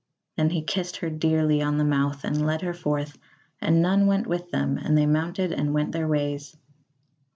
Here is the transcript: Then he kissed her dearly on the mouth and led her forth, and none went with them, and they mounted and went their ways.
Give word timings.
Then 0.35 0.49
he 0.49 0.63
kissed 0.63 0.97
her 0.97 1.11
dearly 1.11 1.61
on 1.61 1.77
the 1.77 1.83
mouth 1.83 2.23
and 2.23 2.43
led 2.43 2.63
her 2.63 2.73
forth, 2.73 3.19
and 3.61 3.83
none 3.83 4.07
went 4.07 4.25
with 4.25 4.49
them, 4.49 4.79
and 4.79 4.97
they 4.97 5.05
mounted 5.05 5.51
and 5.51 5.75
went 5.75 5.91
their 5.91 6.07
ways. 6.07 6.57